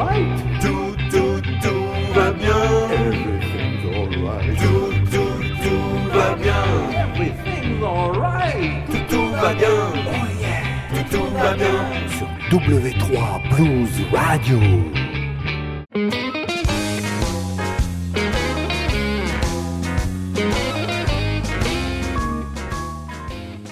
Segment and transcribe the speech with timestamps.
[0.00, 0.60] alright.
[0.60, 2.90] Tout, tout, tout va bien.
[2.92, 4.58] Everything's alright.
[4.58, 6.64] Tout, tout, tout va bien.
[6.92, 8.86] Everything's alright.
[8.86, 9.68] Tout, tout va bien.
[9.68, 11.04] Oh yeah.
[11.04, 11.68] Tout, tout va bien.
[12.16, 14.58] Sur W3 Blues Radio.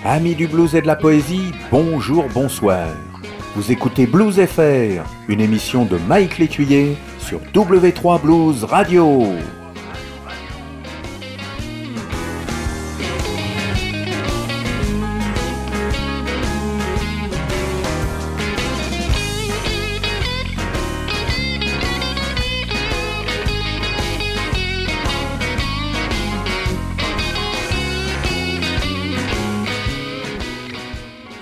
[0.04, 2.88] Amis du blues et de la poésie, bonjour, bonsoir.
[3.54, 9.24] Vous écoutez Blues FR, une émission de Mike Létuyer sur W3 Blues Radio.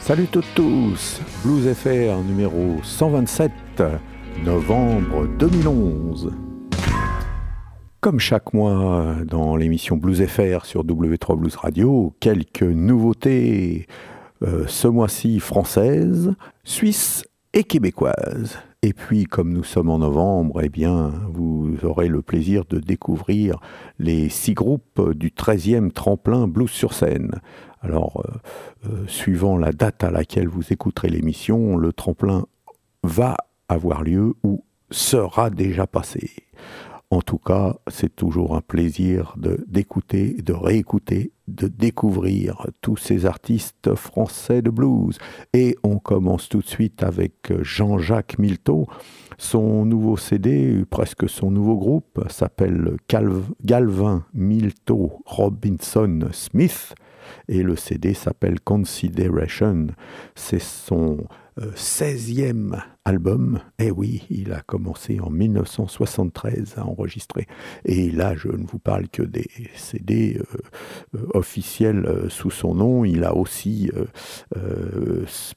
[0.07, 3.51] Salut toutes tous, Blues FR numéro 127,
[4.45, 6.33] novembre 2011.
[8.01, 13.89] Comme chaque mois dans l'émission Blues FR sur W3 Blues Radio, quelques nouveautés,
[14.45, 18.61] euh, ce mois-ci françaises, suisses et québécoises.
[18.83, 23.59] Et puis, comme nous sommes en novembre, eh bien, vous aurez le plaisir de découvrir
[23.99, 27.41] les six groupes du 13e tremplin Blues sur scène.
[27.87, 32.47] Alors, euh, euh, suivant la date à laquelle vous écouterez l'émission, le tremplin
[33.05, 33.37] va
[33.69, 36.31] avoir lieu ou sera déjà passé.
[37.11, 39.37] En tout cas, c'est toujours un plaisir
[39.69, 45.17] d'écouter, de réécouter, de découvrir tous ces artistes français de blues.
[45.53, 48.89] Et on commence tout de suite avec Jean-Jacques Milteau.
[49.39, 52.97] Son nouveau CD, presque son nouveau groupe, s'appelle
[53.65, 56.97] Galvin Milteau Robinson Smith
[57.49, 59.89] et le CD s'appelle Consideration.
[60.35, 61.27] C'est son
[61.59, 63.61] 16e album.
[63.78, 67.47] Eh oui, il a commencé en 1973 à enregistrer.
[67.84, 70.44] Et là, je ne vous parle que des CD euh,
[71.15, 73.05] euh, officiels euh, sous son nom.
[73.05, 73.91] Il a aussi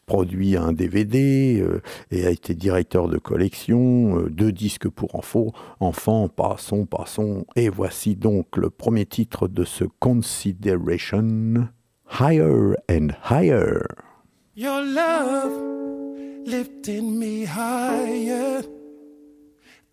[0.06, 1.66] produit un DVD
[2.12, 5.52] et a été directeur de collection, deux disques pour enfants.
[5.80, 7.46] Enfants, passons, passons.
[7.56, 11.70] Et voici donc le premier titre de ce Consideration.
[12.20, 14.09] Higher and Higher.
[14.60, 15.54] Your love
[16.46, 18.62] lifted me higher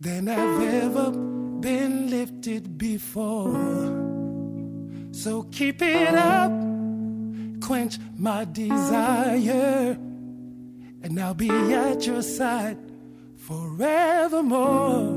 [0.00, 3.54] than I've ever been lifted before.
[5.12, 6.50] So keep it up,
[7.60, 9.96] quench my desire,
[11.00, 12.78] and I'll be at your side
[13.36, 15.14] forevermore.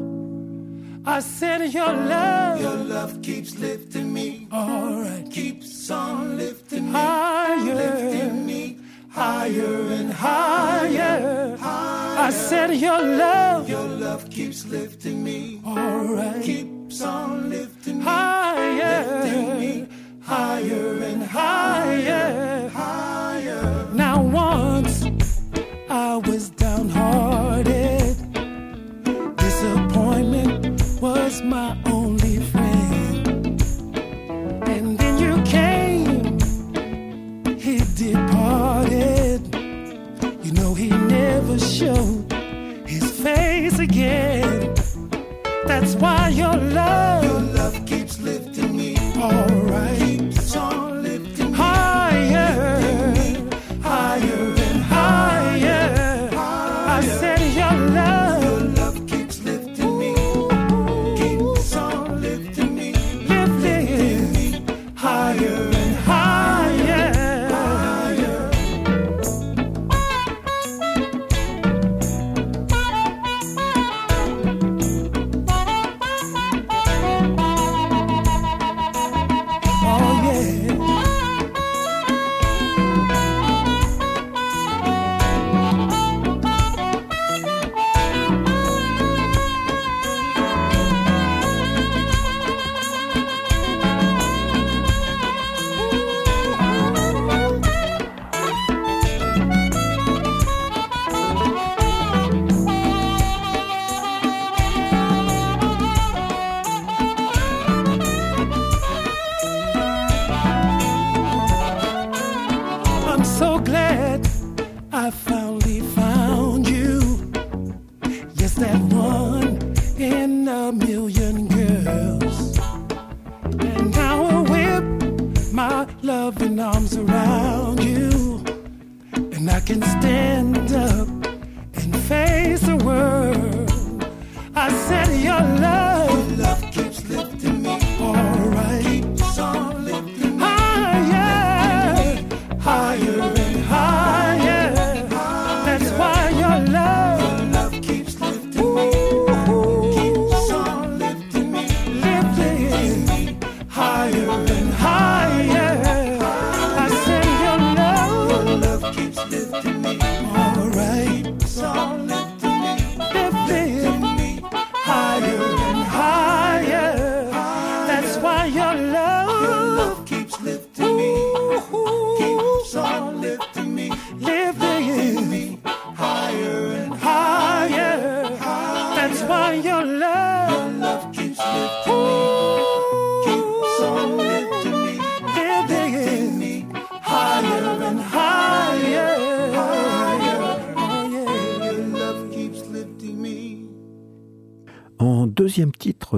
[1.08, 4.48] I said your love, your love keeps lifting me.
[4.52, 8.79] All right, keeps on lifting me, higher, lifting me
[9.20, 11.58] higher and higher.
[11.58, 12.20] higher.
[12.28, 15.62] I said your love, your love keeps lifting me.
[15.66, 19.88] All right, keeps on lifting me, higher, lifting me
[20.30, 23.88] higher and higher, higher.
[23.94, 24.79] Now once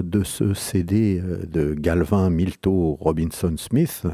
[0.01, 4.05] de ce CD euh, de Galvin Milto Robinson Smith,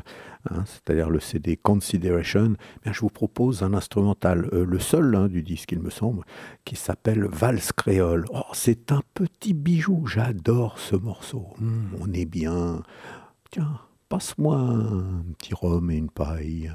[0.49, 2.55] hein, c'est-à-dire le CD Consideration,
[2.85, 6.23] eh je vous propose un instrumental, euh, le seul hein, du disque il me semble,
[6.65, 8.25] qui s'appelle Valse Créole.
[8.33, 11.47] Oh, c'est un petit bijou, j'adore ce morceau.
[11.61, 12.83] Hum, on est bien.
[13.51, 13.79] Tiens,
[14.09, 16.73] passe-moi un petit rhum et une paille.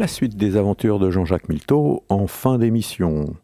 [0.00, 3.36] La suite des aventures de Jean-Jacques Milteau en fin d'émission.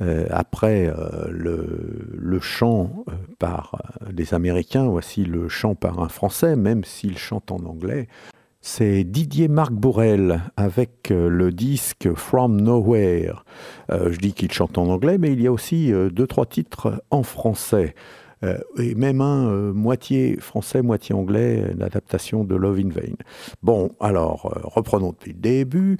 [0.00, 6.56] Euh, après euh, le, chant euh, par des Américains, voici le chant par un Français,
[6.56, 8.08] même s'il chante en anglais.
[8.60, 13.44] C'est Didier Marc Bourrel avec le disque From Nowhere.
[13.88, 17.22] je dis qu'il chante en anglais, mais il y a aussi deux, trois titres en
[17.22, 17.94] français.
[18.42, 23.14] Euh, et même un euh, moitié français, moitié anglais, l'adaptation de Love in Vain.
[23.62, 25.98] Bon, alors, euh, reprenons depuis le début.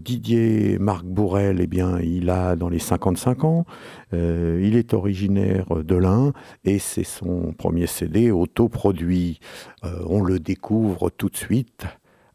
[0.00, 3.64] Didier Marc Bourrel, eh bien, il a dans les 55 ans.
[4.12, 6.32] Il est originaire de l'Ain
[6.64, 9.40] et c'est son premier CD autoproduit.
[9.82, 11.84] On le découvre tout de suite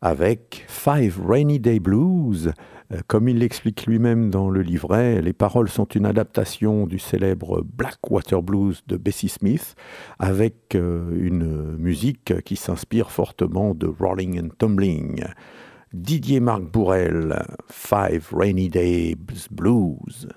[0.01, 2.51] avec Five Rainy Day Blues.
[2.91, 7.62] Euh, Comme il l'explique lui-même dans le livret, les paroles sont une adaptation du célèbre
[7.62, 9.75] Blackwater Blues de Bessie Smith
[10.20, 15.24] avec euh, une musique qui s'inspire fortement de Rolling and Tumbling.
[15.94, 19.15] Didier Marc Bourrel, Five Rainy Days
[19.50, 20.27] Blues.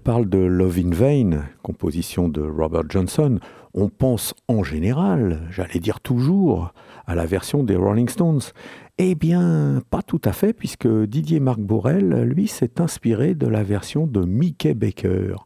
[0.00, 3.38] Parle de Love in Vain, composition de Robert Johnson,
[3.74, 6.72] on pense en général, j'allais dire toujours,
[7.06, 8.40] à la version des Rolling Stones.
[8.98, 13.62] Eh bien, pas tout à fait, puisque Didier Marc Bourrel, lui, s'est inspiré de la
[13.62, 15.36] version de Mickey Baker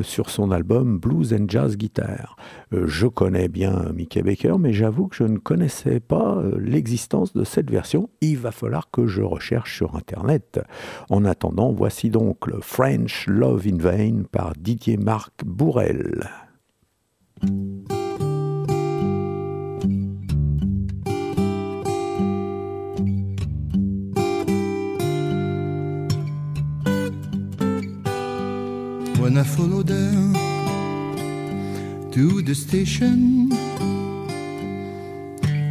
[0.00, 2.36] sur son album Blues and Jazz Guitar.
[2.72, 7.32] Euh, je connais bien Mickey Baker, mais j'avoue que je ne connaissais pas euh, l'existence
[7.32, 8.08] de cette version.
[8.20, 10.60] Il va falloir que je recherche sur Internet.
[11.10, 16.28] En attendant, voici donc le French Love in Vain par Didier Marc Bourrel.
[29.32, 30.12] When I followed her
[32.10, 33.48] to the station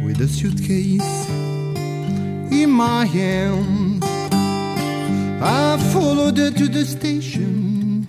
[0.04, 1.28] with a suitcase
[2.50, 4.02] in my hand,
[5.40, 8.04] I followed her to the station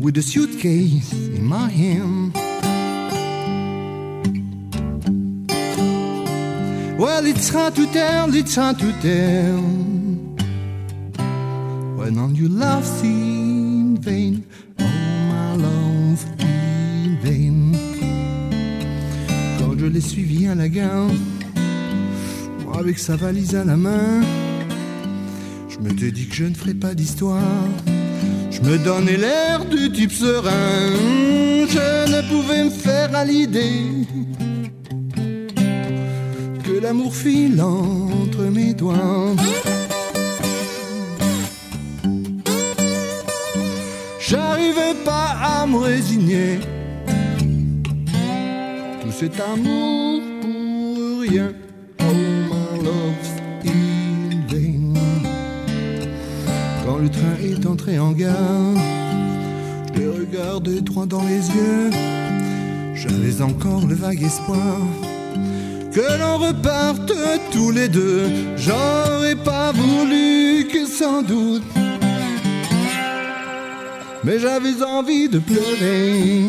[0.00, 2.34] with a suitcase in my hand.
[6.98, 9.97] Well, it's hard to tell, it's hard to tell
[11.98, 14.44] when all you love seems vain.
[14.78, 14.84] Oh
[15.30, 17.72] my love in vain.
[19.58, 21.10] Quand je l'ai suivi à la gare,
[22.64, 24.22] moi avec sa valise à la main,
[25.68, 27.66] je m'étais dit que je ne ferais pas d'histoire.
[28.50, 30.92] Je me donnais l'air du type serein.
[31.68, 34.06] Je ne pouvais me faire à l'idée
[36.62, 39.34] que l'amour file entre mes doigts.
[44.30, 46.58] J'arrivais pas à me résigner.
[49.00, 51.50] Tout cet amour pour rien.
[52.00, 52.12] Oh
[52.50, 53.30] my love's
[53.64, 55.00] in vain.
[56.84, 58.76] Quand le train est entré en gare,
[59.94, 61.90] je l'ai regardé droit dans les yeux.
[62.92, 64.76] J'avais encore le vague espoir
[65.90, 67.12] que l'on reparte
[67.50, 68.26] tous les deux.
[68.58, 71.62] J'aurais pas voulu que sans doute
[74.28, 76.42] mais j'avais envie de pleurer.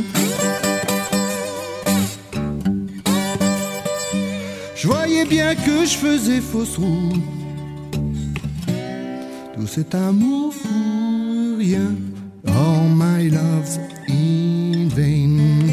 [4.76, 7.24] Je voyais bien que je faisais fausse route.
[9.56, 11.96] Tout cet amour pour rien.
[12.48, 15.72] All my love's in vain.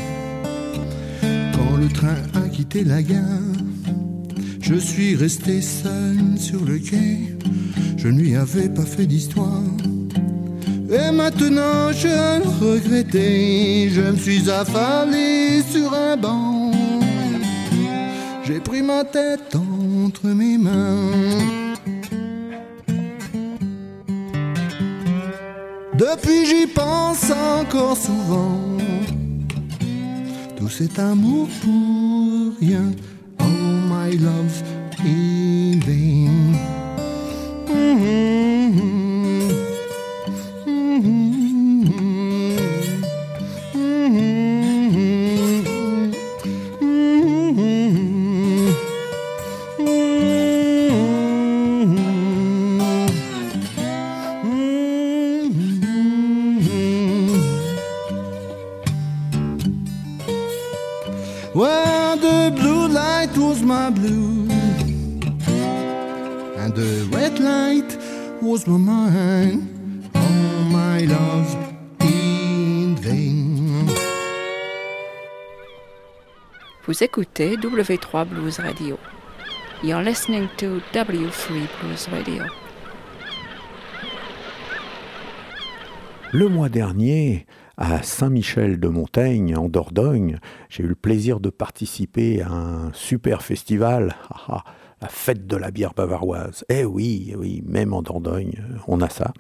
[1.55, 3.57] Quand le train a quitté la gare,
[4.61, 7.37] je suis resté seul sur le quai.
[7.97, 9.65] Je ne lui avais pas fait d'histoire.
[10.89, 16.71] Et maintenant je le regrettais, je me suis affalé sur un banc.
[18.45, 21.11] J'ai pris ma tête entre mes mains.
[25.95, 28.61] Depuis j'y pense encore souvent.
[30.57, 32.93] Tout cet amour pour rien.
[33.41, 33.45] Oh
[33.91, 34.63] my love
[77.07, 78.99] écoutez W3 Blues Radio.
[79.85, 82.43] You're listening to W3 Blues Radio.
[86.33, 92.93] Le mois dernier, à Saint-Michel-de-Montaigne, en Dordogne, j'ai eu le plaisir de participer à un
[92.93, 94.65] super festival, ah, ah,
[95.03, 96.65] la fête de la bière bavaroise.
[96.69, 99.33] Eh oui, eh oui, même en Dordogne, on a ça.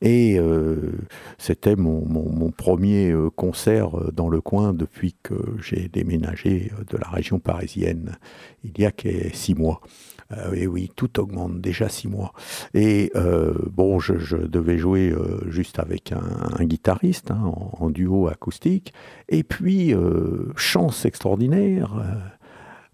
[0.00, 0.92] Et euh,
[1.38, 6.96] c'était mon, premier euh, concert euh, dans le coin depuis que j'ai déménagé euh, de
[6.96, 8.16] la région parisienne,
[8.64, 8.92] il y a
[9.32, 9.80] six mois.
[10.32, 12.32] Euh, et oui, tout augmente, déjà six mois.
[12.74, 18.92] Et euh, bon, je, devais jouer euh, juste avec un, guitariste hein, en, duo acoustique.
[19.28, 22.14] Et puis, euh, chance extraordinaire, euh,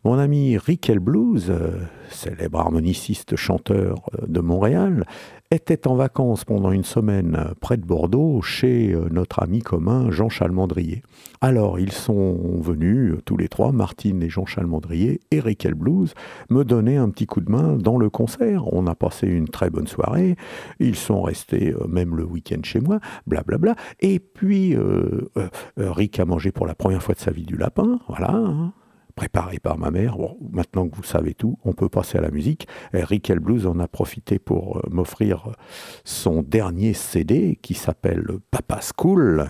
[0.06, 5.04] mon ami Rickel Blues, euh, célèbre harmoniciste chanteur euh, de Montréal,
[5.50, 10.28] était en vacances pendant une semaine près de Bordeaux chez euh, notre ami commun Jean
[10.28, 11.02] Chalmandrier.
[11.40, 16.14] Alors ils sont venus tous les trois, Martine et Jean Chalmandrier et Rickel Blues,
[16.50, 18.72] me donner un petit coup de main dans le concert.
[18.72, 20.36] On a passé une très bonne soirée,
[20.78, 23.74] ils sont restés même le week-end chez moi, blablabla.
[23.98, 25.48] Et puis euh, euh,
[25.80, 28.30] euh, Rick a mangé pour la première fois de sa vie du lapin, voilà.
[28.30, 28.72] hein
[29.16, 30.16] préparé par ma mère.
[30.52, 32.68] Maintenant que vous savez tout, on peut passer à la musique.
[32.92, 35.50] Et Rick Blues en a profité pour euh, m'offrir
[36.04, 39.48] son dernier CD qui s'appelle Papa School.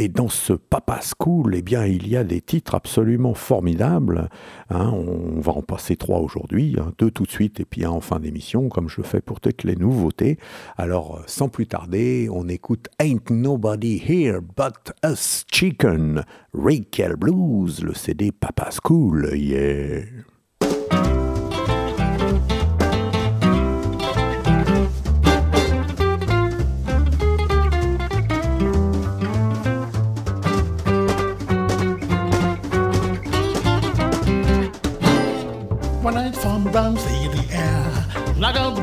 [0.00, 4.28] Et dans ce Papa School, eh bien, il y a des titres absolument formidables.
[4.70, 4.90] hein.
[4.90, 8.00] on va en passer trois aujourd'hui, hein, deux tout de suite et puis un en
[8.00, 10.36] fin d'émission, comme je fais pour toutes les nouveautés.
[10.76, 17.84] Alors, euh, sans plus tarder, on écoute Ain't Nobody Here But Us Chicken, Rachel Blues,
[17.84, 20.02] le CD Papa School, yeah.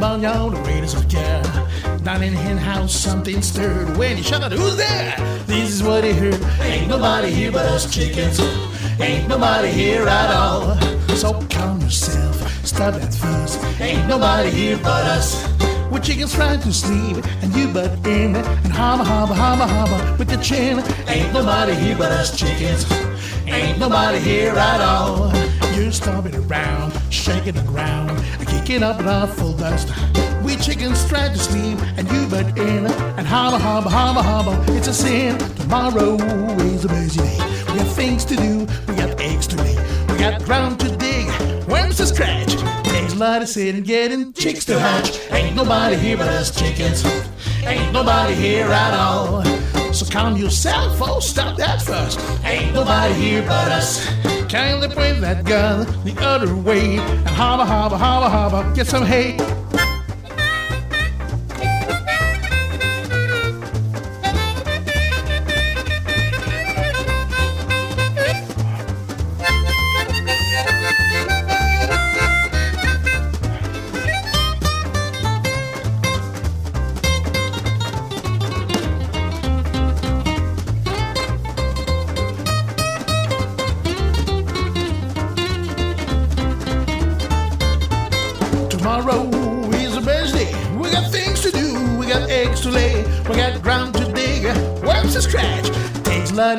[0.04, 0.18] Air.
[0.18, 1.44] Knock out the raiders of care.
[2.04, 3.98] Down in hen house, something stirred.
[3.98, 5.16] When he shouted, Who's there?
[5.46, 6.42] This is what he heard.
[6.62, 8.40] Ain't nobody here but us chickens.
[9.00, 10.78] Ain't nobody here at all.
[11.16, 13.64] So calm yourself, stop that fuss.
[13.80, 15.48] Ain't nobody here but us.
[15.92, 20.30] with chickens trying to sleep, and you butt in and hobba hobba hobba hobba with
[20.30, 20.80] the chin.
[21.08, 22.86] Ain't nobody here but us chickens.
[23.46, 25.61] Ain't nobody here at all.
[25.76, 28.12] You're stomping around, shaking the ground,
[28.48, 29.90] kicking up an awful dust.
[30.44, 34.78] We chickens try to sleep, and you butt in and hobba hobba hobba hobba.
[34.78, 35.38] It's a sin.
[35.56, 36.16] Tomorrow
[36.62, 37.38] is a busy day.
[37.68, 39.76] We got things to do, we got eggs to lay,
[40.10, 41.28] we got ground to dig,
[41.70, 42.54] worms to scratch.
[42.84, 45.20] Takes a lot of sitting, getting chicks to hatch.
[45.32, 47.06] Ain't nobody here but us chickens.
[47.64, 49.44] Ain't nobody here at all.
[49.94, 52.18] So calm yourself, oh, stop that fuss.
[52.44, 54.31] Ain't nobody here but us.
[54.52, 59.38] Kindly point that gun the other way and hobba hobba hobba hobba, get some hay.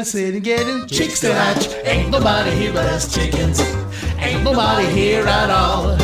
[0.05, 1.69] Sitting, getting chicks to hatch.
[1.85, 3.61] Ain't nobody here but us chickens.
[4.19, 5.97] Ain't nobody here at all.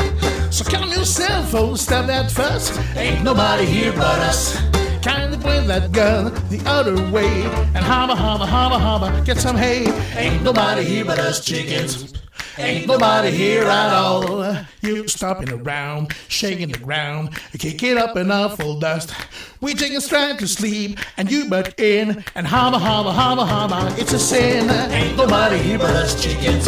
[0.52, 2.78] So calm yourself, oh, stop that fuss.
[2.96, 4.56] Ain't nobody here but us.
[5.02, 7.42] Kindly point that gun the other way
[7.74, 9.86] and hobba hobba hobba hobba, get some hay.
[10.16, 12.14] Ain't nobody here but us chickens.
[12.58, 14.56] Ain't nobody here at all.
[14.82, 19.12] You stomping around, shaking the ground, kicking up an awful dust.
[19.60, 23.98] We take a stride to sleep, and you butt in, and hobba hobba hobba hobba.
[23.98, 24.68] It's a sin.
[24.70, 26.66] Ain't nobody here but us chickens.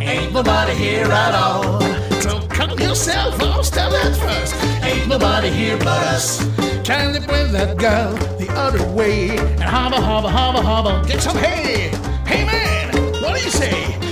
[0.00, 1.82] Ain't nobody here at all.
[2.22, 4.54] So calm yourself, oh, stop that first.
[4.82, 6.38] Ain't nobody here but us.
[6.86, 11.06] Kindly point that gun the other way, and hobba hobba hobba hobba.
[11.06, 11.90] Get some hay.
[12.24, 14.05] Hey man, what do you say?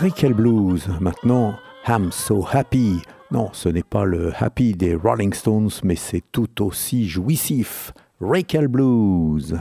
[0.00, 1.54] Rickel Blues, maintenant
[1.86, 3.02] I'm So Happy.
[3.30, 7.92] Non, ce n'est pas le happy des Rolling Stones, mais c'est tout aussi jouissif.
[8.20, 9.58] Rickel Blues.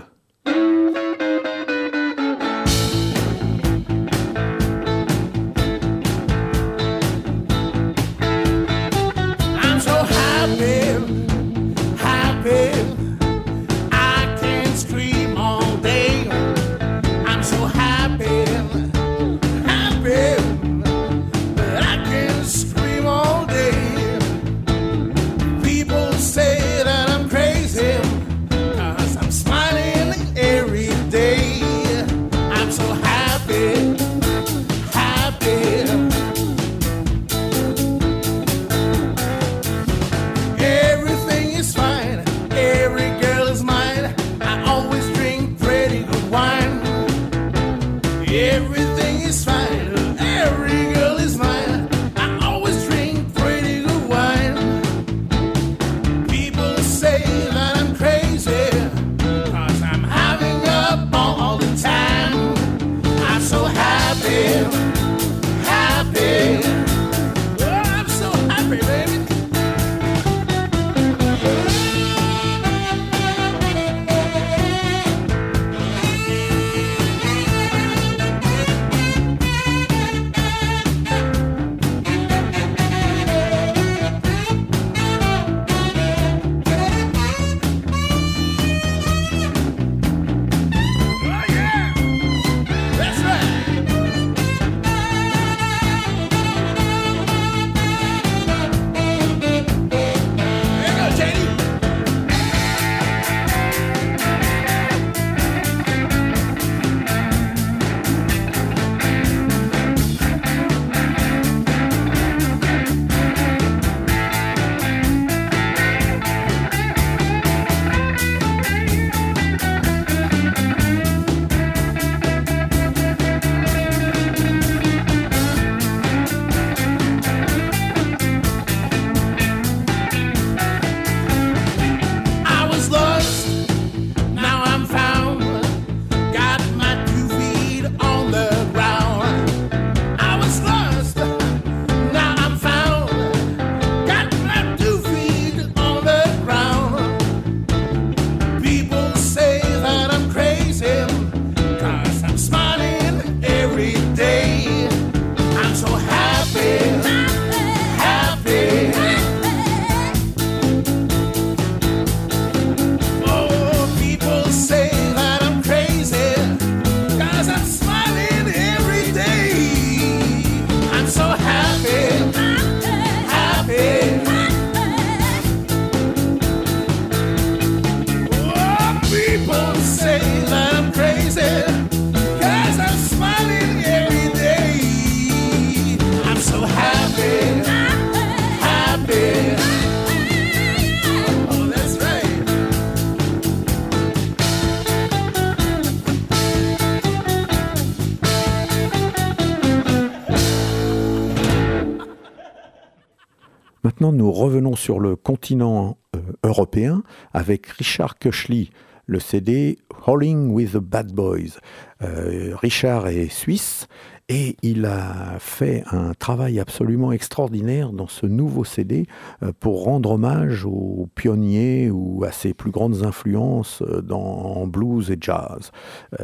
[204.12, 208.72] Nous revenons sur le continent euh, européen avec Richard Köchli,
[209.06, 209.78] le CD
[210.10, 211.60] Hauling with the Bad Boys.
[212.02, 213.88] Euh, Richard est suisse
[214.28, 219.06] et il a fait un travail absolument extraordinaire dans ce nouveau CD
[219.44, 225.12] euh, pour rendre hommage aux pionniers ou à ses plus grandes influences euh, dans blues
[225.12, 225.72] et jazz.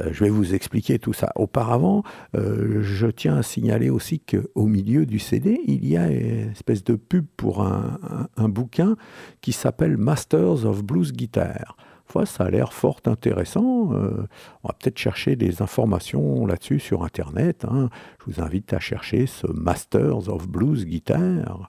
[0.09, 1.31] Je vais vous expliquer tout ça.
[1.35, 2.01] Auparavant,
[2.33, 6.95] je tiens à signaler aussi qu'au milieu du CD, il y a une espèce de
[6.95, 7.99] pub pour un,
[8.35, 8.95] un bouquin
[9.41, 11.77] qui s'appelle Masters of Blues Guitar
[12.23, 13.91] ça a l'air fort intéressant.
[13.91, 14.27] Euh,
[14.63, 17.65] on va peut-être chercher des informations là-dessus sur Internet.
[17.65, 17.89] Hein.
[18.19, 21.67] Je vous invite à chercher ce Masters of Blues Guitar.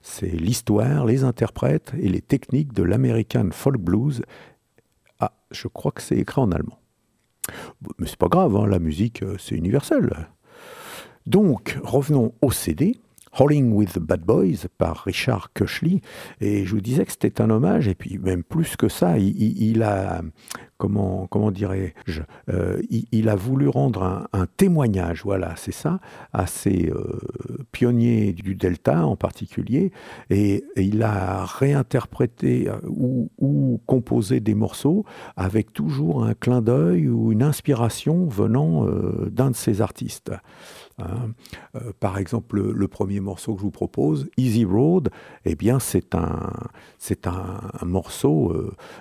[0.00, 4.22] C'est l'histoire, les interprètes et les techniques de l'American Folk Blues.
[5.20, 6.78] Ah, je crois que c'est écrit en allemand.
[7.98, 10.28] Mais c'est pas grave, hein, la musique, euh, c'est universel.
[11.26, 12.96] Donc, revenons au CD.
[13.32, 16.00] Hauling with the Bad Boys par Richard Köchli.
[16.40, 19.82] Et je vous disais que c'était un hommage, et puis même plus que ça, il,
[19.82, 20.22] a,
[21.30, 26.00] comment, dirais-je, euh, il, a voulu rendre un, témoignage, voilà, c'est ça,
[26.32, 27.20] à ces euh,
[27.70, 29.92] pionniers du Delta en particulier,
[30.30, 35.04] et, il a réinterprété euh, ou, composé des morceaux
[35.36, 38.86] avec toujours un clin d'œil ou une inspiration venant
[39.30, 40.32] d'un de ces artistes.
[40.98, 41.32] Hein.
[42.00, 45.10] Par exemple, le, premier morceau que je vous propose, Easy Road,
[45.44, 46.52] eh bien, c'est un,
[47.84, 48.54] morceau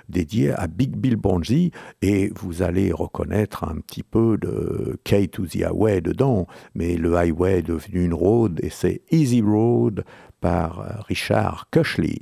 [0.10, 1.71] dédié à Big Bill Bonji
[2.02, 7.16] et vous allez reconnaître un petit peu de K to the Highway dedans, mais le
[7.16, 10.04] highway est devenu une road et c'est Easy Road
[10.40, 12.20] par euh, Richard Cushley.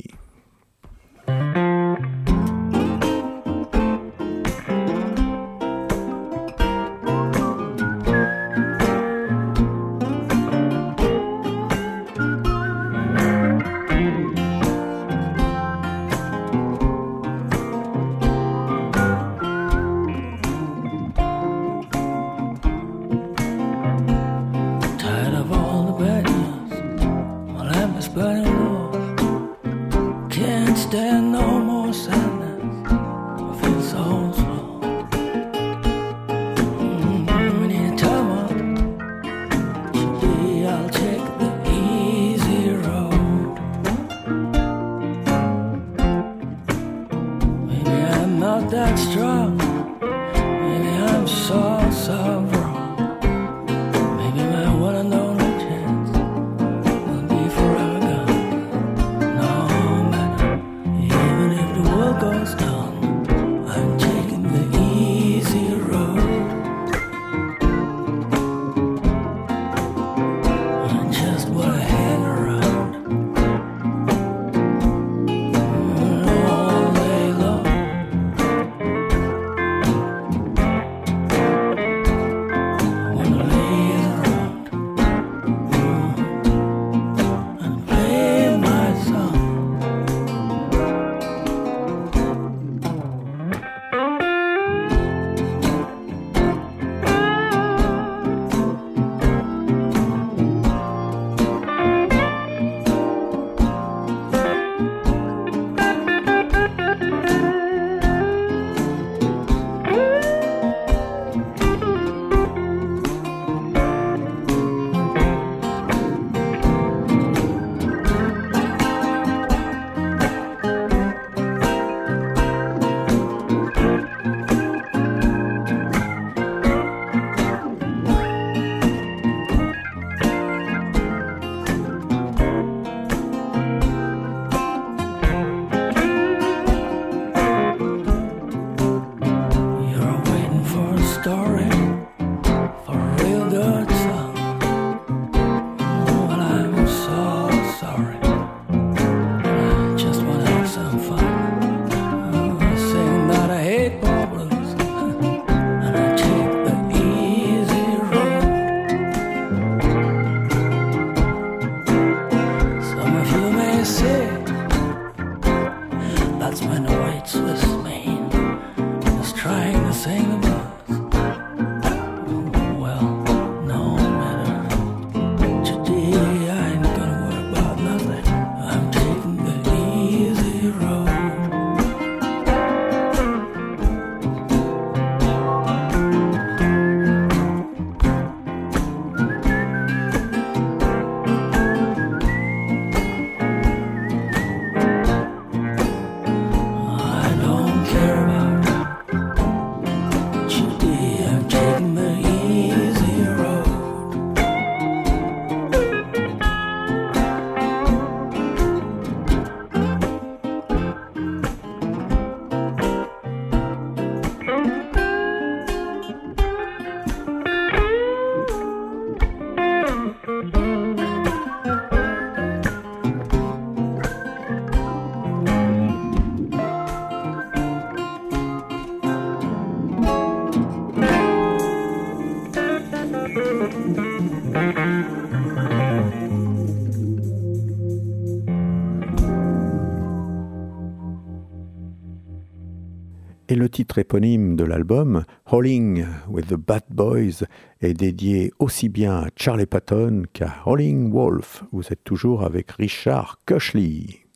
[243.60, 247.46] Le titre éponyme de l'album, Hauling with the Bad Boys,
[247.82, 251.64] est dédié aussi bien à Charlie Patton qu'à Howling Wolf.
[251.74, 254.29] Vous êtes toujours avec Richard Cushley.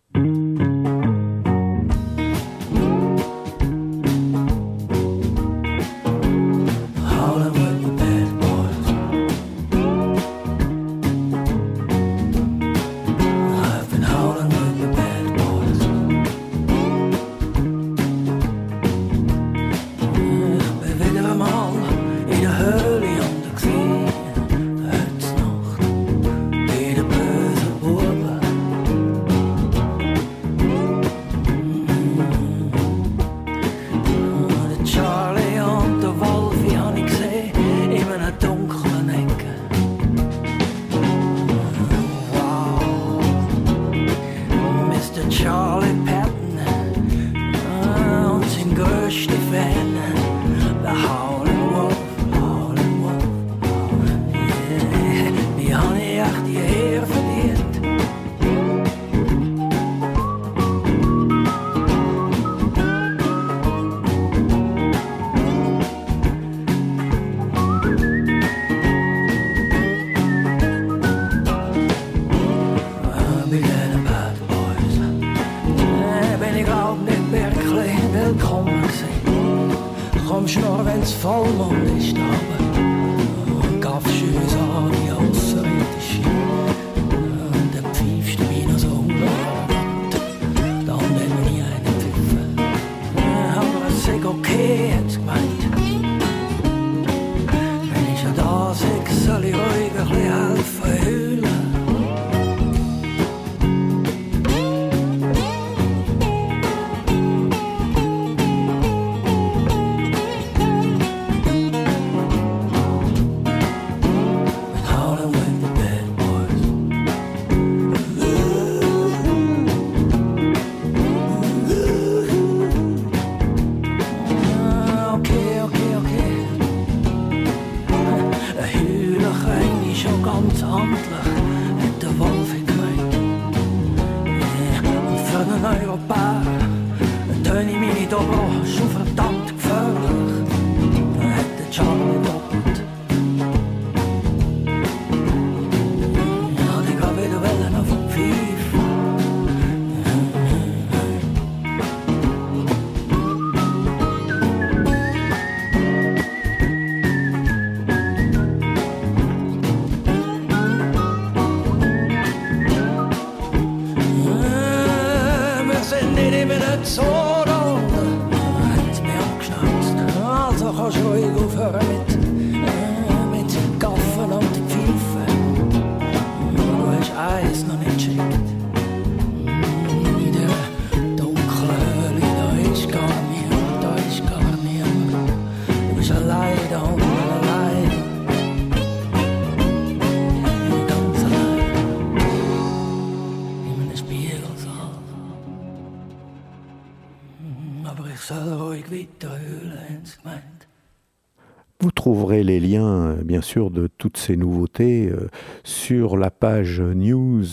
[202.03, 205.29] Trouverez les liens, euh, bien sûr, de toutes ces nouveautés euh,
[205.63, 207.45] sur la page news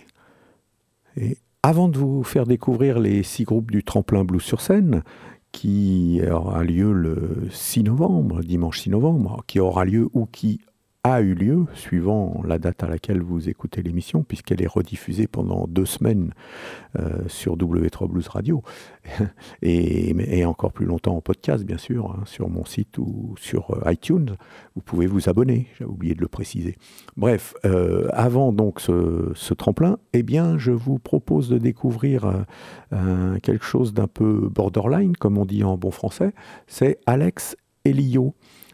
[1.15, 5.03] Et avant de vous faire découvrir les six groupes du tremplin blues sur scène,
[5.51, 10.61] qui aura lieu le 6 novembre, dimanche 6 novembre, qui aura lieu ou qui
[11.13, 15.67] a eu lieu, suivant la date à laquelle vous écoutez l'émission, puisqu'elle est rediffusée pendant
[15.67, 16.33] deux semaines
[16.99, 18.61] euh, sur W3 Blues Radio,
[19.61, 23.91] et, encore plus longtemps en podcast, bien sûr, hein, sur mon site ou sur euh,
[23.91, 24.35] iTunes.
[24.75, 26.77] Vous pouvez vous abonner, j'ai oublié de le préciser.
[27.15, 32.45] Bref, euh, avant donc ce, tremplin, eh bien, je vous propose de découvrir
[33.41, 36.33] quelque chose d'un peu borderline, comme on dit en bon français,
[36.67, 37.55] c'est Alex
[37.85, 38.33] Elio.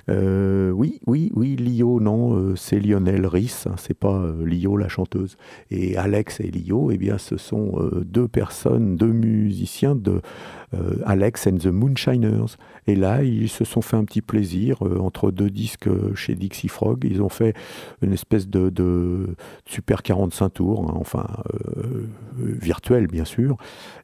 [0.09, 4.75] Euh, oui, oui, oui, Lio, non, euh, c'est Lionel Rhys, hein, c'est pas euh, Lio
[4.75, 5.37] la chanteuse.
[5.71, 10.21] Et Alex et Lio, eh bien, ce sont deux personnes, deux musiciens de
[11.05, 12.57] Alex and the Moonshiners.
[12.87, 17.05] Et là, ils se sont fait un petit plaisir entre deux disques chez Dixie Frog.
[17.07, 17.55] Ils ont fait
[18.01, 19.35] une espèce de,
[19.65, 21.27] super 45 tours, hein, enfin
[22.35, 23.57] virtuel bien sûr,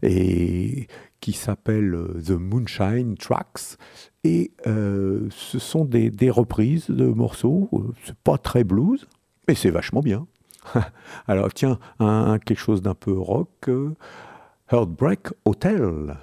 [0.03, 0.87] et
[1.19, 3.77] qui s'appelle The Moonshine Tracks
[4.23, 7.69] Et euh, ce sont des, des, reprises de morceaux.
[8.05, 9.07] C'est pas très blues,
[9.47, 10.27] mais c'est vachement bien.
[11.27, 13.49] Alors tiens, un, quelque chose d'un peu rock.
[13.67, 13.95] Euh,
[14.71, 16.17] Heartbreak Hotel.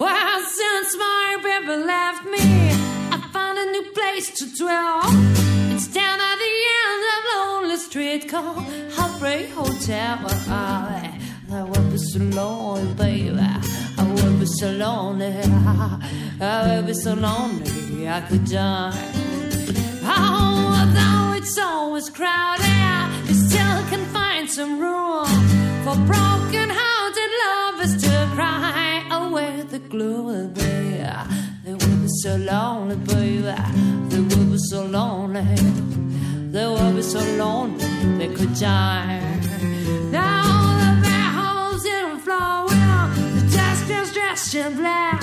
[0.00, 2.38] Well, since my baby left me,
[3.12, 5.02] I found a new place to dwell.
[5.72, 8.64] It's down at the end of Lonely Street called
[8.96, 10.18] Heartbreak Hotel.
[10.48, 11.16] I,
[11.52, 13.83] I would be so lonely, baby.
[14.04, 15.34] I would be so lonely.
[16.40, 19.12] I would be so lonely, I could die.
[20.02, 25.26] Oh, though it's always crowded, you still can find some room
[25.84, 30.48] for broken hearted lovers to cry oh, away the glue.
[30.48, 30.84] Baby.
[31.64, 33.54] They will be so lonely, baby.
[34.10, 35.44] They will be so lonely.
[36.54, 37.84] They will be so lonely
[38.18, 39.20] they could die.
[40.10, 42.73] Now the house in Florida,
[43.90, 45.22] is dressed in black.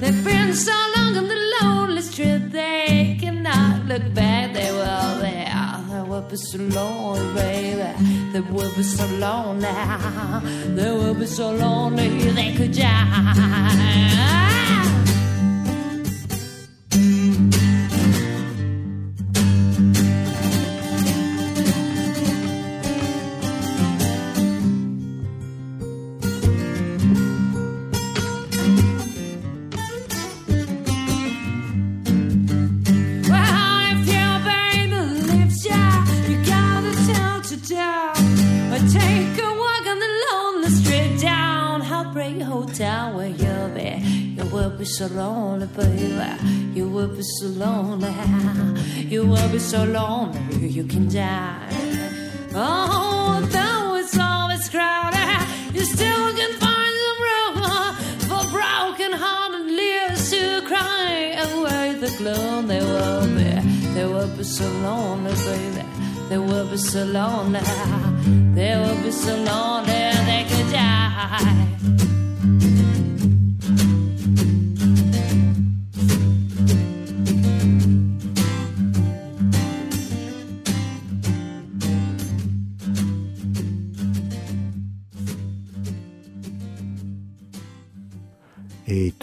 [0.00, 4.52] They've been so long on the lonely street they cannot look back.
[4.52, 5.80] They will there.
[5.88, 7.92] They will be so lonely, baby.
[8.32, 9.68] They will be so lonely.
[10.74, 13.84] They will be so lonely they could die.
[44.84, 46.12] Be so lonely, baby.
[46.74, 48.12] You will be so lonely.
[49.12, 51.70] You will be so lonely, you can die.
[52.54, 55.40] Oh, though it's always crowded,
[55.72, 57.54] you still can find some room
[58.28, 62.66] for broken hearted lips to cry away the gloom.
[62.66, 63.52] They will be,
[63.94, 65.84] they will be so lonely, baby.
[66.28, 67.60] They will be so lonely.
[68.54, 71.74] They will be so lonely they could die.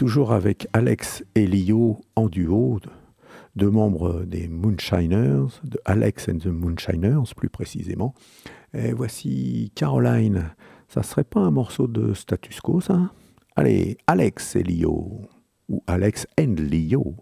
[0.02, 2.80] Toujours avec Alex et Lio en duo,
[3.56, 8.16] deux membres des Moonshiners, de Alex and the Moonshiners plus précisément.
[8.74, 10.56] Et voici Caroline.
[10.88, 13.12] Ça serait pas un morceau de status quo, ça?
[13.56, 15.22] Allez, Alex et Lio.
[15.70, 17.18] Ou Alex and Lio.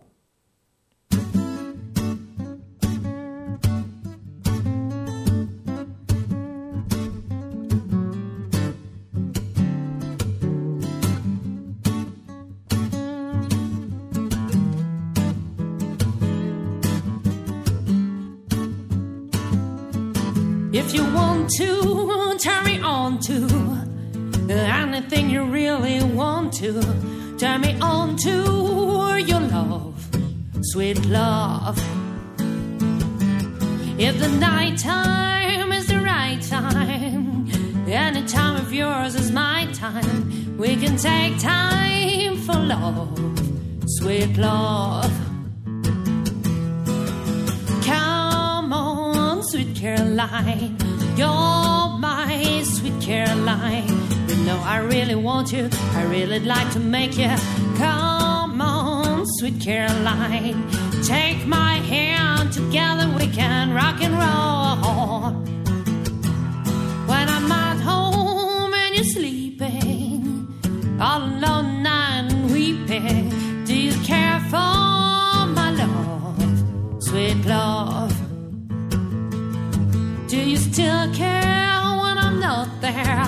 [21.58, 23.47] To, turn me on to
[24.50, 26.82] anything you really want to.
[27.38, 30.08] Turn me on to your love,
[30.62, 31.78] sweet love.
[33.97, 37.50] If the night time is the right time,
[37.88, 43.18] any time of yours is my time, we can take time for love,
[43.97, 45.12] sweet love.
[47.84, 50.88] Come on, sweet Caroline.
[51.20, 53.89] You're my sweet Caroline.
[54.30, 55.70] You know I really want you.
[55.91, 57.36] I really like to make you.
[57.76, 60.63] Come on, sweet Caroline.
[61.03, 65.32] Take my hand, together we can rock and roll.
[67.09, 70.47] When I'm at home and you're sleeping,
[71.01, 74.72] all alone and weeping, do you care for
[75.57, 78.18] my love, sweet love?
[80.80, 83.27] Still care when I'm not there?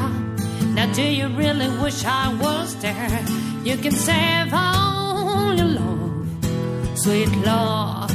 [0.73, 3.19] Now, do you really wish I was there?
[3.65, 6.27] You can save all your love,
[6.95, 8.09] sweet love.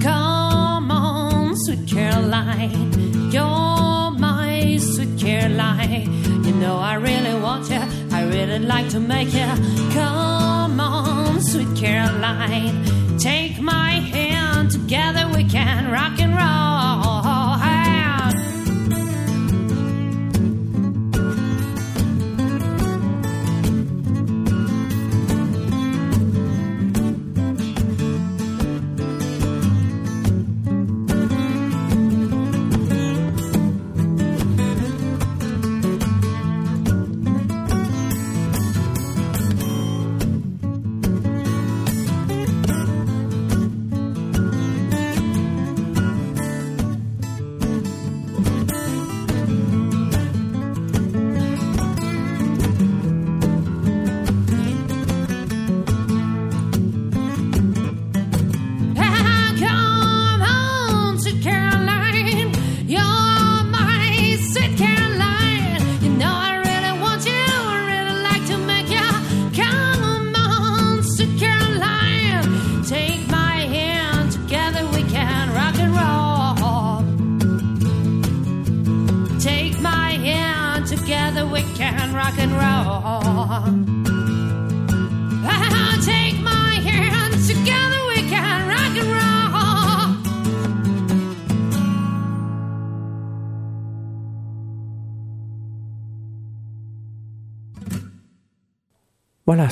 [0.00, 6.44] Come on, sweet Caroline, you're my sweet Caroline.
[6.44, 7.82] You know I really want you,
[8.12, 9.50] I really like to make you.
[9.94, 14.41] Come on, sweet Caroline, take my hand
[14.72, 17.11] together we can rock and roll.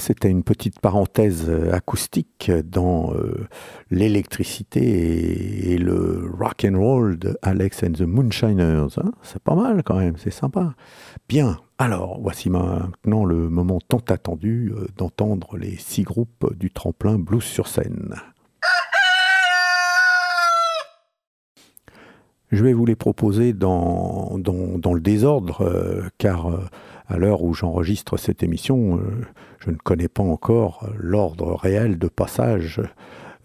[0.00, 3.46] C'était une petite parenthèse euh, acoustique dans euh,
[3.90, 8.88] l'électricité et, le rock and roll de Alex and the Moonshiners.
[8.96, 9.12] hein.
[9.22, 10.74] c'est pas mal quand même, c'est sympa.
[11.28, 17.18] Bien, alors voici maintenant le moment tant attendu euh, d'entendre les six groupes du tremplin
[17.18, 18.14] blues sur scène.
[22.50, 26.48] Je vais vous les proposer dans, le désordre, car
[27.10, 29.26] à l'heure où j'enregistre cette émission, euh,
[29.58, 32.80] je ne connais pas encore l'ordre réel de passage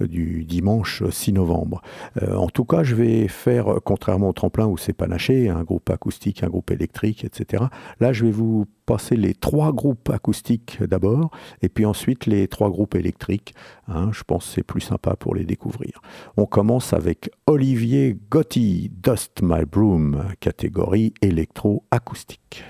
[0.02, 1.82] euh, du dimanche 6 novembre.
[2.22, 5.90] Euh, en tout cas, je vais faire, contrairement au tremplin où c'est panaché, un groupe
[5.90, 7.64] acoustique, un groupe électrique, etc.
[8.00, 11.32] Là, je vais vous passer les trois groupes acoustiques d'abord,
[11.64, 13.56] et puis ensuite les trois groupes électriques.
[13.88, 14.12] hein.
[14.12, 16.04] je pense que c'est plus sympa pour les découvrir.
[16.38, 22.64] On commence avec Olivier Gotti, Dust My Broom, catégorie électro-acoustique.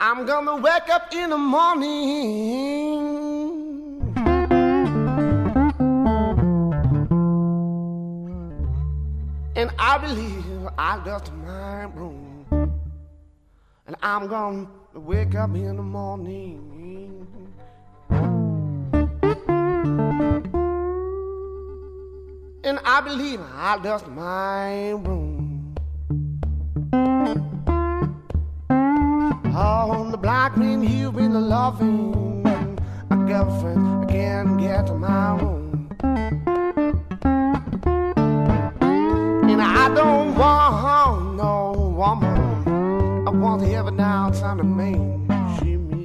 [0.00, 1.92] I'm gonna wake up in the morning.
[9.56, 12.44] And I believe I dust my room.
[13.86, 17.28] And I'm gonna wake up in the morning.
[22.64, 25.33] And I believe I dust my room.
[29.54, 35.88] On the black green hill been loving a girlfriend I can't get to my own.
[39.48, 43.28] And I don't want no woman.
[43.28, 45.28] I want to have a downtown to.
[45.60, 46.04] She me.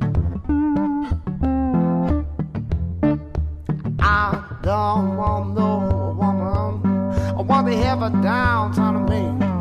[4.00, 6.86] I don't want no woman.
[7.36, 9.59] I want to have a downtown to Maine.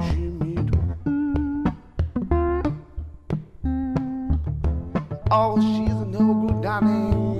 [5.30, 7.38] Oh, she's a no good darling.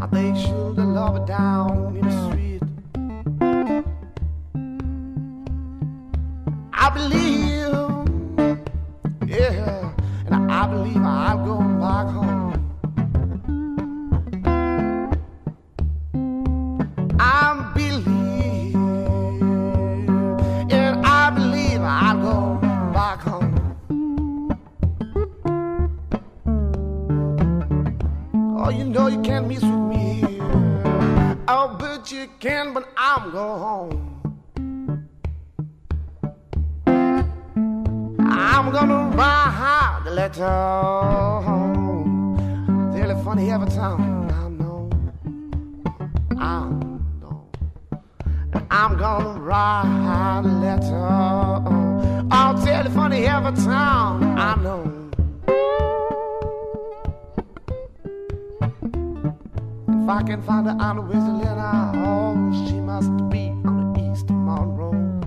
[0.00, 2.62] I think she'll love her down in the street.
[6.72, 7.68] I believe,
[9.28, 9.92] yeah,
[10.26, 12.47] and I believe I'll go back home.
[28.98, 30.24] Know you can't miss with me.
[31.46, 33.92] Oh, but you can, but I'm home.
[38.20, 40.44] I'm gonna ride the letter
[41.48, 42.92] home.
[42.92, 44.00] Telephone every time
[44.40, 44.90] I know.
[46.36, 46.68] I
[47.20, 47.48] know.
[48.68, 51.06] I'm gonna ride the letter.
[52.36, 54.97] Oh, telephone every time I know.
[60.08, 64.10] If I can find her on the West Atlanta, oh, she must be on the
[64.10, 65.20] East Monroe.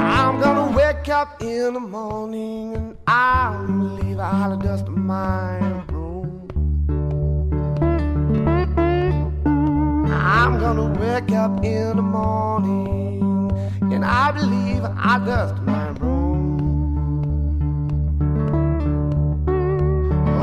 [0.00, 5.58] I'm gonna wake up in the morning and I'll leave all the dust in my
[5.92, 6.48] room.
[10.10, 13.52] I'm gonna wake up in the morning
[13.92, 16.27] and I believe I dust my room.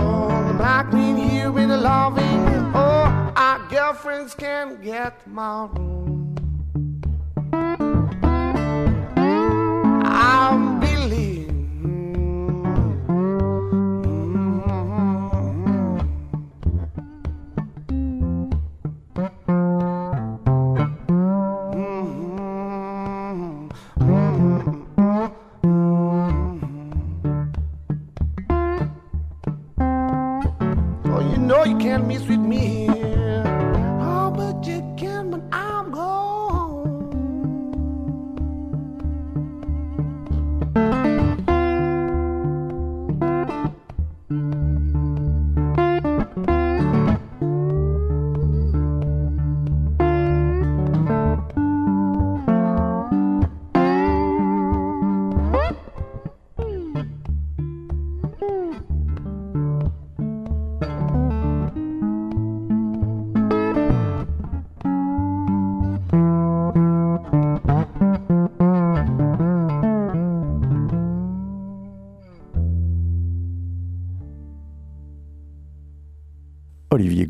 [0.05, 2.45] Oh, the black queen here in the loving.
[2.75, 5.67] Oh, our girlfriends can get my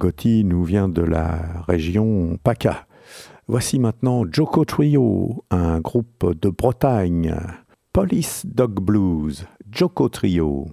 [0.05, 2.85] Gotti nous vient de la région PACA.
[3.47, 7.35] Voici maintenant Joko Trio, un groupe de Bretagne.
[7.91, 10.67] Police Dog Blues, Joko Trio.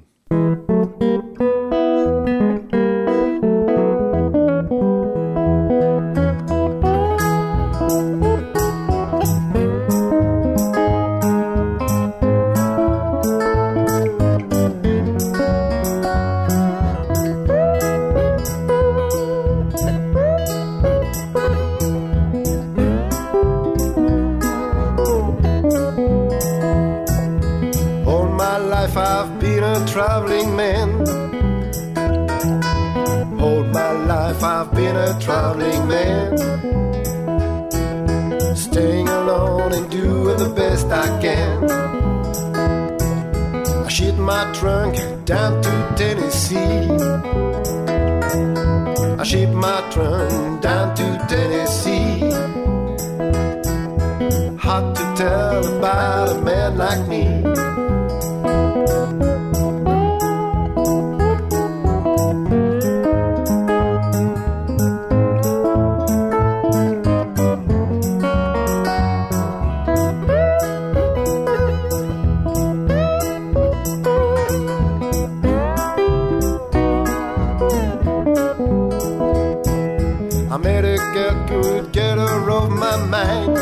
[80.53, 83.57] I met a girl, could get her off my mind.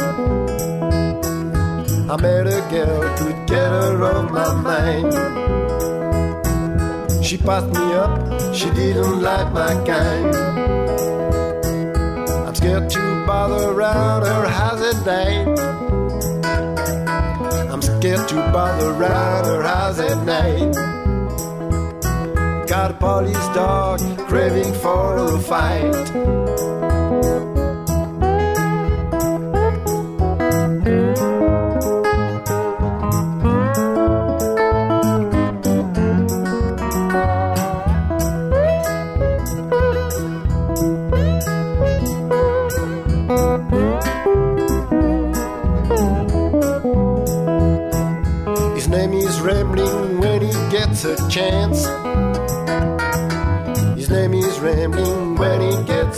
[2.10, 5.14] I made a girl could get her off my mind
[7.24, 10.34] She passed me up, she didn't like my kind.
[12.48, 15.46] I'm scared to bother around her house at night.
[17.70, 20.99] I'm scared to bother around her house at night.
[22.70, 23.98] Got police dog
[24.28, 27.09] craving for a fight.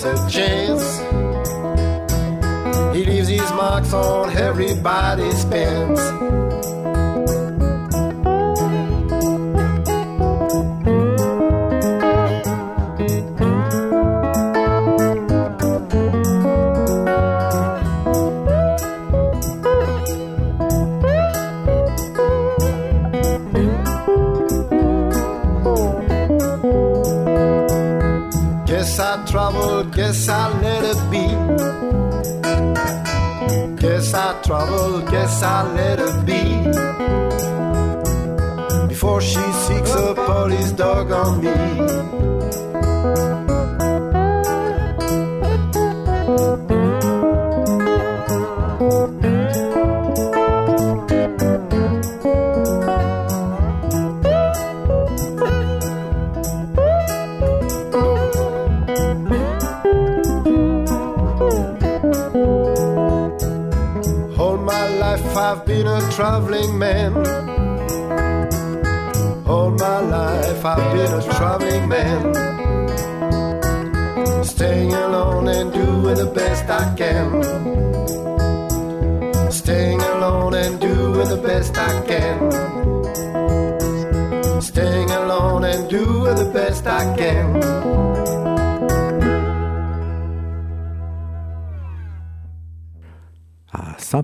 [0.05, 0.99] A chance.
[2.95, 6.32] He leaves his marks on everybody's pants.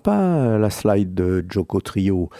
[0.08, 2.30] Sympa la slide de Joko Trio.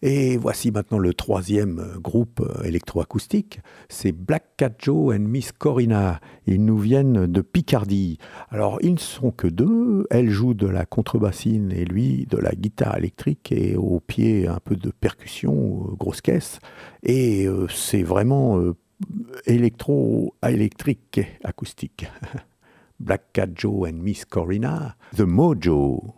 [0.00, 3.60] Et voici maintenant le troisième groupe électroacoustique.
[3.90, 6.20] C'est Black Cat Joe and Miss Corina.
[6.46, 8.16] Ils nous viennent de Picardie.
[8.48, 10.06] Alors ils ne sont que deux.
[10.10, 14.60] Elle joue de la contrebassine et lui de la guitare électrique et au pied un
[14.64, 16.60] peu de percussion, grosse caisse.
[17.02, 18.74] Et euh, c'est vraiment euh,
[19.44, 22.06] électro-électrique acoustique.
[23.00, 26.14] Black Cat Joe and Miss Corina, The Mojo.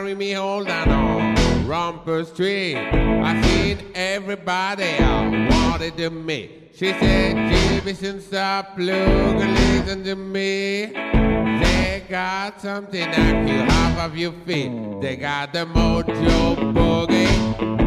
[0.00, 2.76] Me hold on on Romper Street.
[2.76, 6.70] I seen everybody out wanted to meet.
[6.74, 7.36] She said,
[7.84, 10.86] Jimmy, stop, look, listen to me.
[10.86, 14.72] They got something that you have of your feet.
[15.02, 17.81] They got the mojo boogie.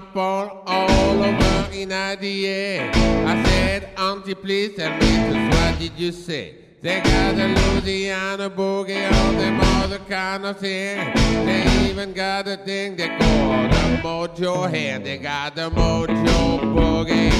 [0.00, 2.90] Ball all over in the air.
[3.26, 6.56] I said, Auntie, please tell me just what did you say?
[6.80, 11.12] They got the Louisiana boogie, all them other kind of thing.
[11.46, 15.06] They even got a thing they call the mojo hand.
[15.06, 17.30] They got the mojo boogie.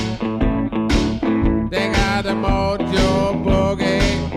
[1.70, 4.31] They got the mojo boogie.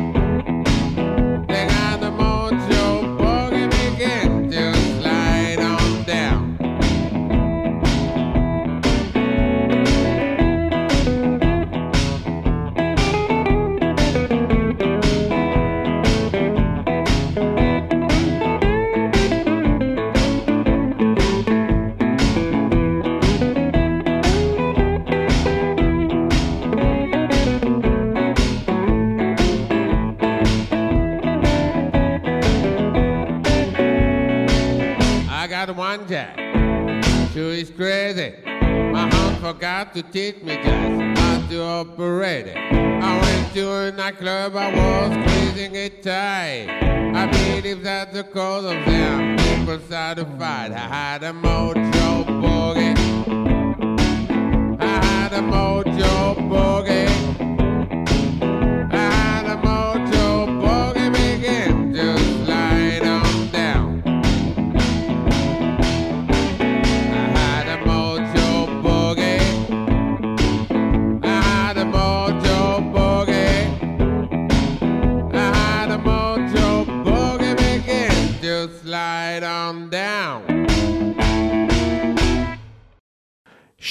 [35.95, 38.33] Sure is crazy.
[38.45, 42.57] My aunt forgot to teach me just how to operate it.
[42.57, 46.67] I went to a nightclub, I was squeezing it tight.
[47.15, 49.37] I believe that's the cause of them.
[49.37, 50.73] People started to fight.
[50.73, 52.97] I had a mojo boogie.
[54.81, 57.04] I had a mojo boogie.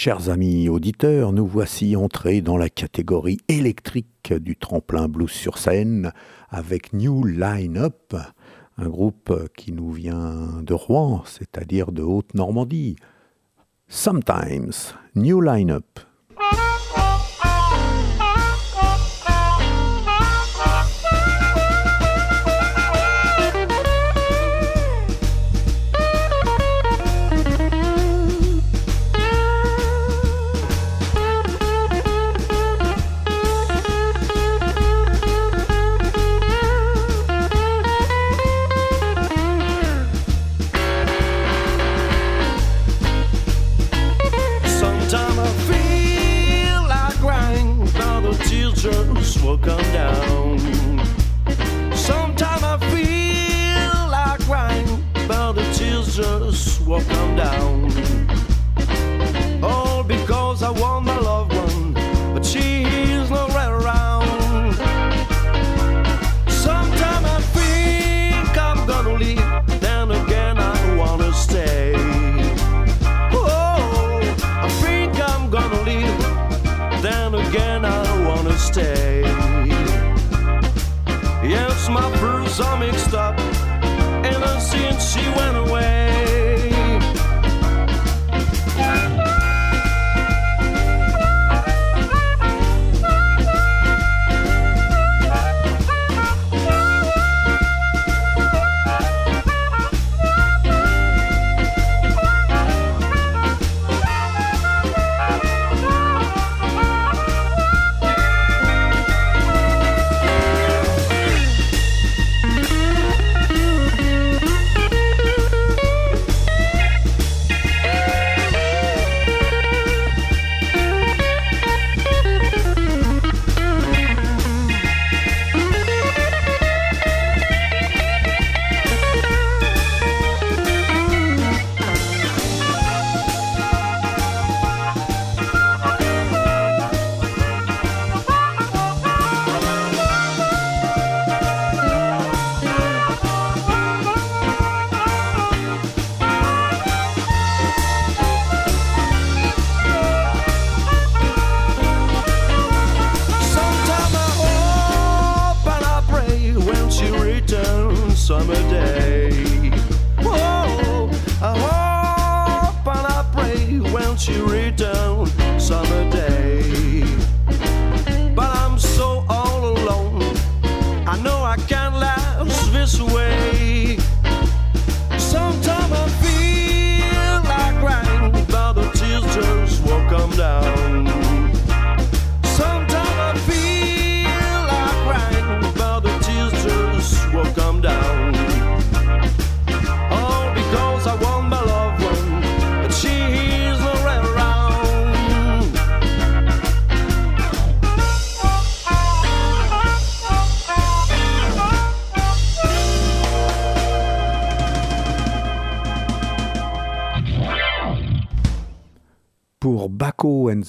[0.04, 6.12] Chers amis auditeurs, nous voici entrés dans la catégorie électrique du tremplin blues sur scène
[6.50, 8.14] avec New Line Up,
[8.76, 12.96] un groupe qui nous vient de Rouen, c'est-à-dire de Haute-Normandie.
[13.88, 16.00] Sometimes, New Line Up.
[57.00, 57.33] Just will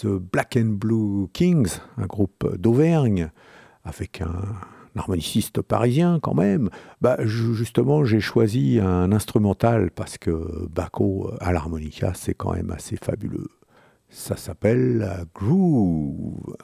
[0.02, 3.30] the Black and Blue Kings, un groupe d'Auvergne,
[3.84, 4.56] avec un,
[4.98, 6.70] harmoniciste parisien quand même,
[7.02, 12.96] bah, justement j'ai choisi un instrumental parce que Baco à l'harmonica c'est quand même assez
[12.96, 13.50] fabuleux.
[14.10, 16.56] Ça s'appelle Groove.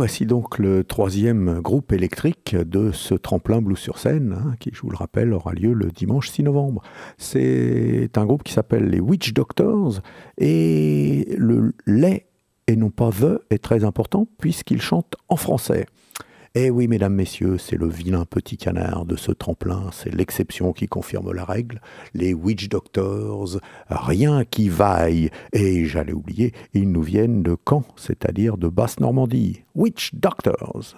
[0.00, 4.80] Voici donc le troisième groupe électrique de ce tremplin Blue sur scène, hein, qui, je
[4.80, 6.80] vous le rappelle, aura lieu le dimanche 6 novembre.
[7.18, 10.00] C'est un groupe qui s'appelle les Witch Doctors,
[10.38, 12.28] et le lait,
[12.66, 15.84] et non pas the, est très important, puisqu'ils chantent en français.
[16.56, 20.88] Eh oui, mesdames, messieurs, c'est le vilain petit canard de ce tremplin, c'est l'exception qui
[20.88, 21.80] confirme la règle.
[22.12, 25.30] Les witch doctors, rien qui vaille.
[25.52, 29.62] Et j'allais oublier, ils nous viennent de Caen, c'est-à-dire de Basse-Normandie.
[29.76, 30.96] Witch doctors.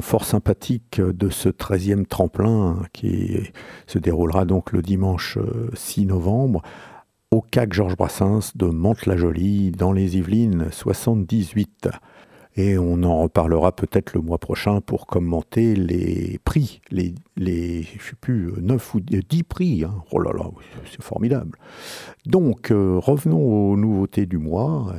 [0.00, 3.38] Fort sympathique de ce 13e tremplin qui
[3.86, 6.62] se déroulera donc le dimanche euh, 6 novembre
[7.30, 11.88] au CAC Georges Brassens de Mantes-la-Jolie dans les Yvelines 78.
[12.58, 18.14] Et on en reparlera peut-être le mois prochain pour commenter les prix, les, les je
[18.18, 19.84] plus, 9 ou 10 prix.
[19.84, 20.02] hein.
[20.10, 20.44] Oh là là,
[20.90, 21.58] c'est formidable.
[22.24, 24.94] Donc, euh, revenons aux nouveautés du mois.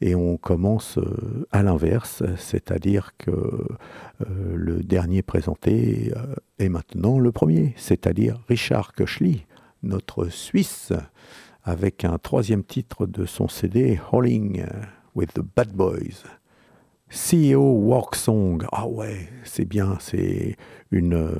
[0.00, 3.64] Et on commence euh, à l'inverse, c'est-à-dire que euh,
[4.54, 9.46] le dernier présenté euh, est maintenant le premier, c'est-à-dire Richard Köchli,
[9.82, 10.92] notre Suisse,
[11.64, 14.64] avec un troisième titre de son CD, Hauling
[15.14, 16.24] with the Bad Boys.
[17.10, 18.16] CEO Walk
[18.72, 20.56] ah ouais, c'est bien, c'est
[20.90, 21.38] une, euh,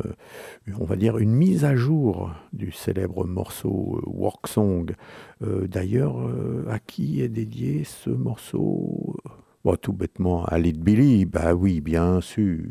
[0.78, 4.94] on va dire une mise à jour du célèbre morceau euh, Walk Song.
[5.42, 9.16] Euh, D'ailleurs, euh, à qui est dédié ce morceau?
[9.82, 12.62] Tout bêtement, à Lead Billy, bah oui, bien sûr.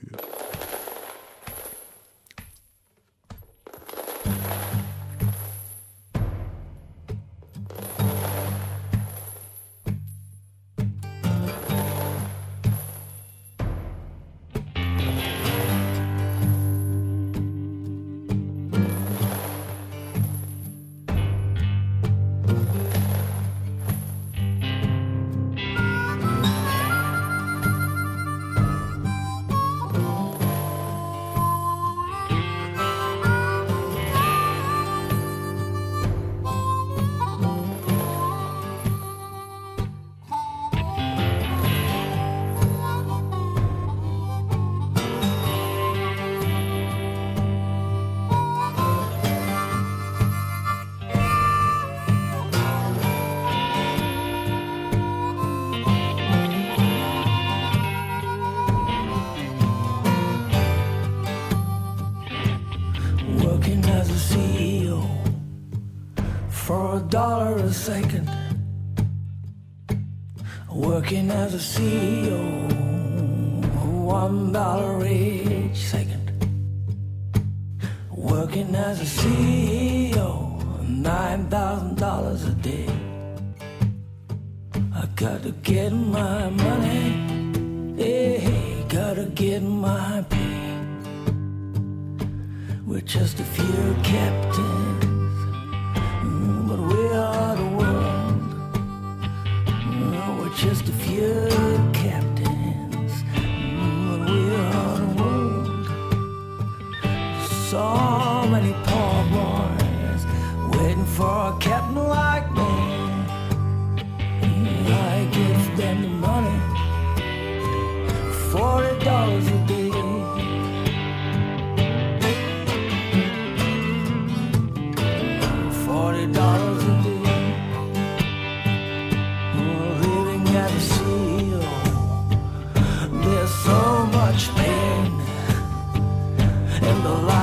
[137.06, 137.34] The life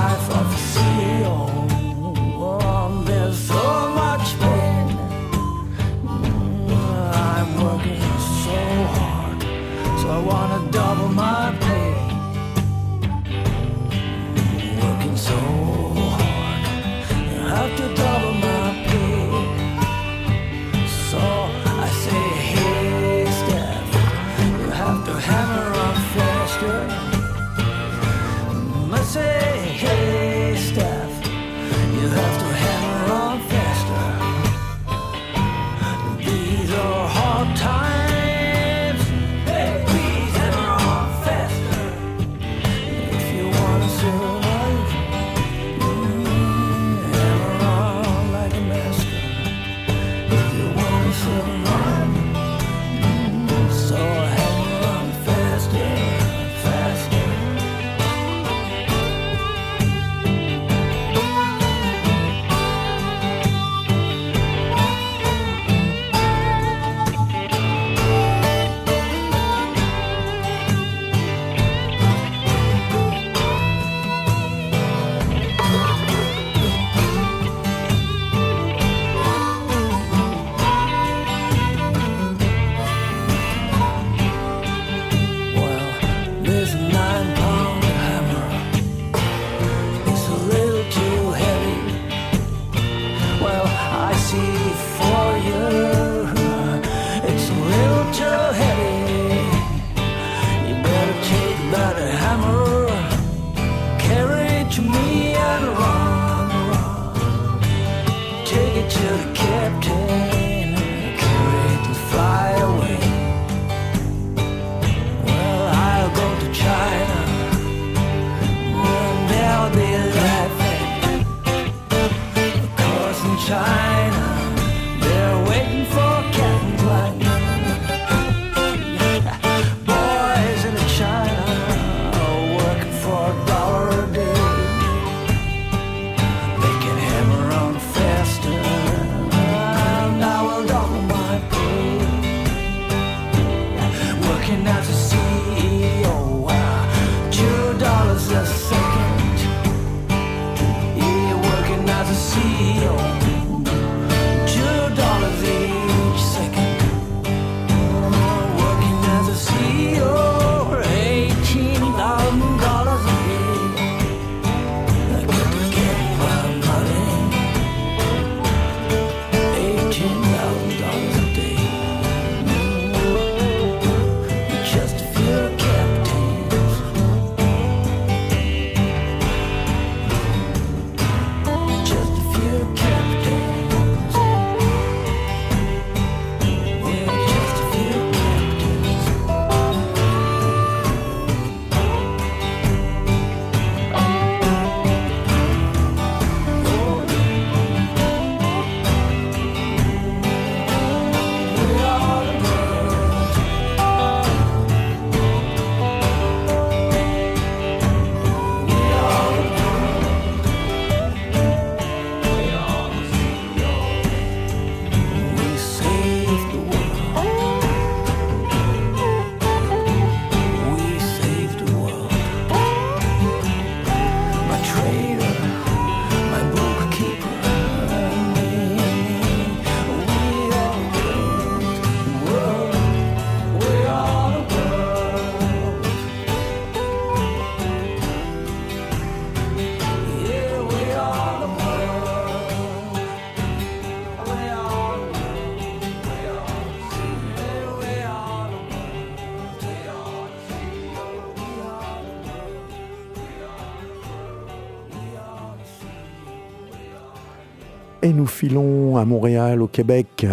[258.45, 260.25] à Montréal, au Québec.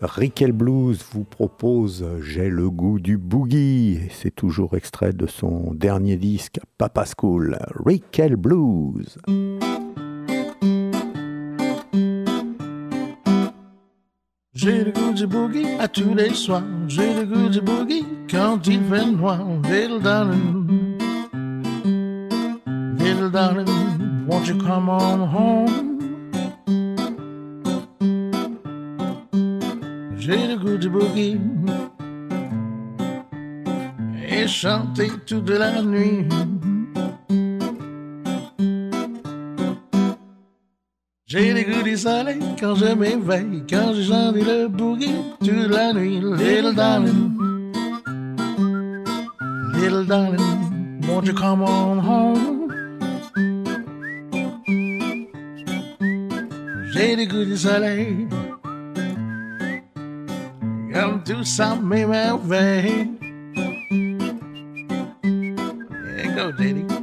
[0.00, 4.00] Rickel Blues vous propose J'ai le goût du boogie.
[4.10, 7.56] C'est toujours extrait de son dernier disque, Papa School.
[7.86, 9.18] Rickel Blues.
[14.52, 16.64] J'ai le goût du boogie à tous les soirs.
[16.88, 19.46] J'ai le goût du boogie quand il fait noir.
[19.70, 20.98] Little darling,
[22.98, 25.93] little darling, won't you come on home?
[30.24, 31.38] J'ai le goût du boogie
[34.26, 36.26] et chanter toute la nuit.
[41.26, 45.92] J'ai le goût du soleil quand je m'éveille, quand je chante le boogie toute la
[45.92, 46.20] nuit.
[46.20, 47.36] Little darling,
[49.74, 52.72] little darling, won't you come on home?
[56.94, 58.26] J'ai le goût du soleil
[60.94, 63.08] Come to some me my way.
[65.24, 66.93] Yeah, go, JD.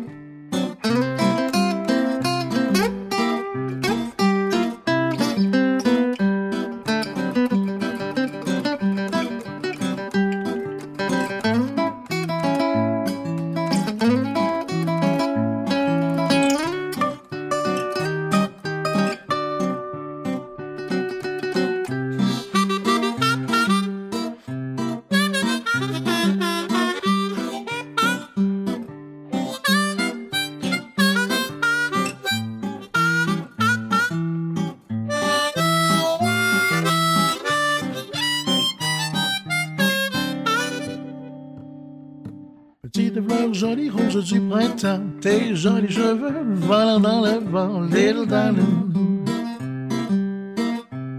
[45.32, 49.24] Tes jolis cheveux volant dans le vent, little darling,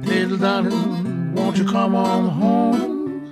[0.04, 3.22] little darling, won't you come on home?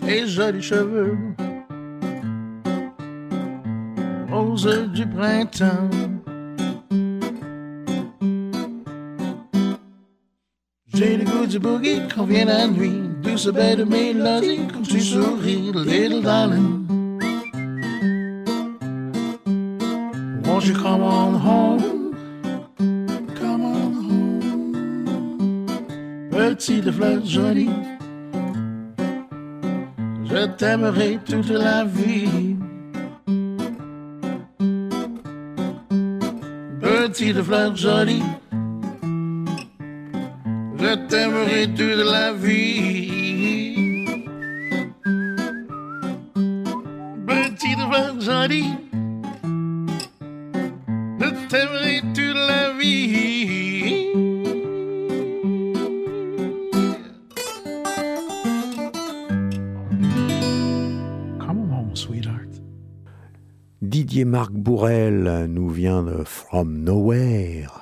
[0.00, 1.16] Tes jolis cheveux,
[4.28, 5.90] roses du printemps.
[10.94, 15.72] J'ai le goût du boogie quand vient la nuit douce belle mélodie quand tu souris,
[15.72, 16.86] little darling.
[20.44, 22.14] Won't you come on home?
[23.40, 25.66] Come on home.
[26.30, 27.70] Petite fleur jolie,
[30.24, 32.56] je t'aimerai toute la vie.
[36.80, 38.22] Petite fleur jolie
[40.82, 44.04] je t'aimerai toute la vie.
[47.26, 47.82] Petite
[48.20, 48.74] jolie,
[51.20, 54.08] je t'aimerai toute la vie.
[61.38, 62.60] Come on, sweetheart.
[63.80, 67.81] Didier Marc Bourrel nous vient de From Nowhere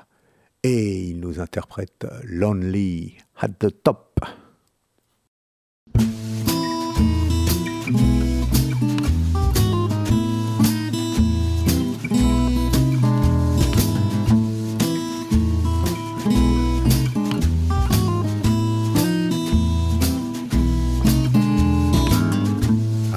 [0.62, 4.06] et il nous interprète Lonely at the Top.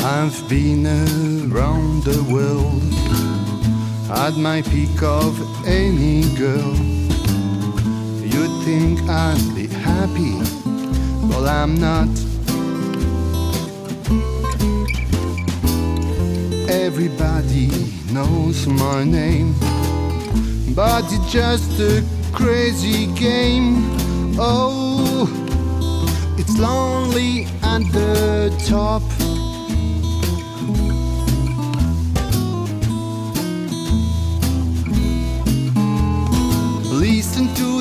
[0.05, 0.85] I've been
[1.51, 2.81] around the world,
[4.07, 5.35] had my pick of
[5.67, 7.02] any girl
[8.33, 10.33] You'd think I'd be happy,
[11.29, 12.09] but I'm not.
[16.67, 17.69] Everybody
[18.11, 19.53] knows my name,
[20.73, 22.03] but it's just a
[22.33, 23.75] crazy game.
[24.39, 25.29] Oh,
[26.39, 29.03] it's lonely at the top.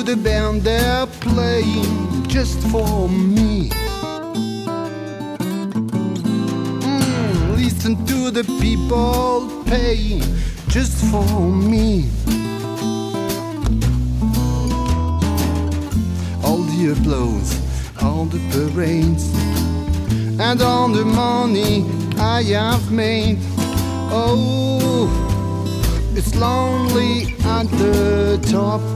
[0.05, 3.69] The band they're playing just for me.
[6.81, 10.21] Mm, listen to the people paying
[10.67, 12.09] just for me.
[16.43, 17.51] All the applause,
[18.01, 19.33] all the parades,
[20.37, 21.85] and all the money
[22.17, 23.37] I have made.
[24.11, 25.07] Oh,
[26.13, 28.92] it's lonely at the top.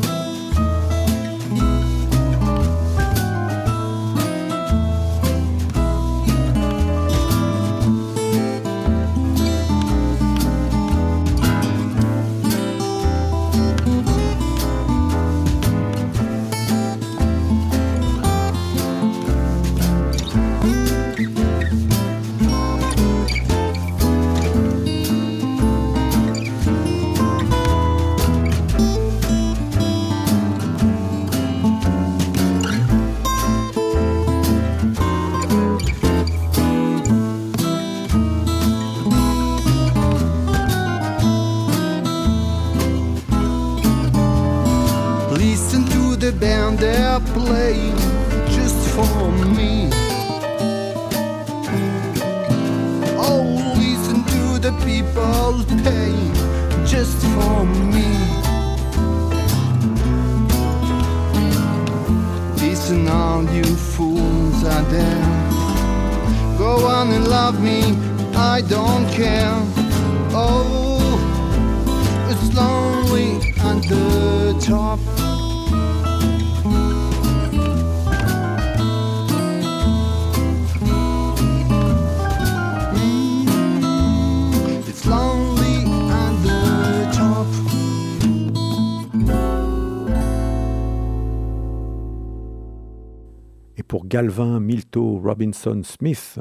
[94.17, 96.39] Galvin Milto Robinson Smith,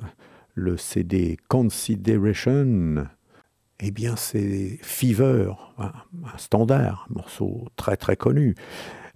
[0.54, 3.04] le CD Consideration,
[3.80, 5.92] eh bien c'est Fever, un,
[6.38, 8.54] standard, un morceau très très connu,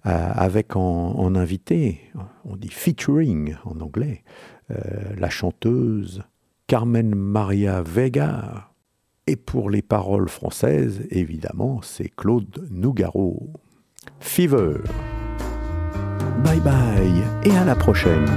[0.05, 2.01] euh, avec en, invité,
[2.45, 4.23] on dit featuring en anglais,
[4.69, 4.75] euh,
[5.17, 6.21] la chanteuse
[6.67, 8.69] Carmen Maria Vega.
[9.25, 13.49] Et pour les paroles françaises, évidemment, c'est Claude Nougaro.
[14.19, 14.81] Fever.
[16.43, 18.27] Bye bye et à la prochaine.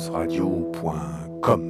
[0.00, 1.60] w3bluesradio.com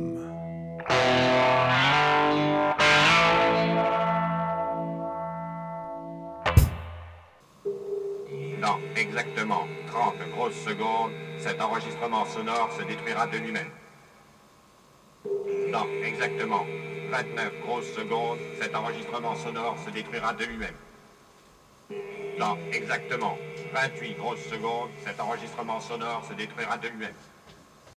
[8.60, 13.70] Dans exactement 30 grosses secondes, cet enregistrement sonore se détruira de lui-même.
[15.72, 16.64] Dans exactement
[17.10, 20.74] 29 grosses secondes, cet enregistrement sonore se détruira de lui-même.
[22.38, 23.36] Dans exactement
[23.74, 27.14] 28 grosses secondes, cet enregistrement sonore se détruira de lui-même.